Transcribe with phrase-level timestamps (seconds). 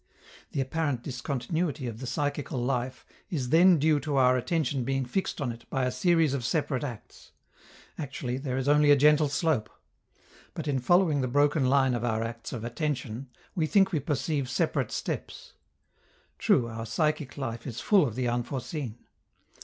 [0.53, 5.39] The apparent discontinuity of the psychical life is then due to our attention being fixed
[5.39, 7.33] on it by a series of separate acts:
[7.99, 9.69] actually there is only a gentle slope;
[10.55, 14.49] but in following the broken line of our acts of attention, we think we perceive
[14.49, 15.53] separate steps.
[16.39, 18.97] True, our psychic life is full of the unforeseen.